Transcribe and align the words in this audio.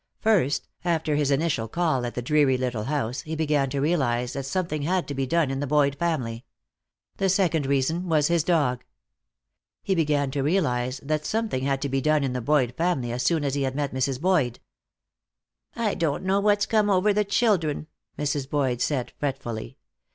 First, 0.19 0.67
after 0.83 1.15
his 1.15 1.29
initial 1.29 1.67
call 1.67 2.07
at 2.07 2.15
the 2.15 2.23
dreary 2.23 2.57
little 2.57 2.85
house, 2.85 3.21
he 3.21 3.35
began 3.35 3.69
to 3.69 3.79
realize 3.79 4.33
that 4.33 4.47
something 4.47 4.81
had 4.81 5.07
to 5.07 5.13
be 5.13 5.27
done 5.27 5.51
in 5.51 5.59
the 5.59 5.67
Boyd 5.67 5.95
family. 5.95 6.43
The 7.17 7.29
second 7.29 7.67
reason 7.67 8.09
was 8.09 8.27
his 8.27 8.43
dog. 8.43 8.83
He 9.83 9.93
began 9.93 10.31
to 10.31 10.41
realize 10.41 10.99
that 11.03 11.23
something 11.27 11.61
had 11.65 11.83
to 11.83 11.87
be 11.89 12.01
done 12.01 12.23
in 12.23 12.33
the 12.33 12.41
Boyd 12.41 12.73
family 12.75 13.11
as 13.11 13.21
soon 13.21 13.43
as 13.45 13.53
he 13.53 13.61
had 13.61 13.75
met 13.75 13.93
Mrs. 13.93 14.19
Boyd. 14.19 14.57
"I 15.75 15.93
don't 15.93 16.23
know 16.23 16.39
what's 16.39 16.65
come 16.65 16.89
over 16.89 17.13
the 17.13 17.23
children," 17.23 17.85
Mrs. 18.17 18.49
Boyd 18.49 18.81
said, 18.81 19.13
fretfully. 19.19 19.77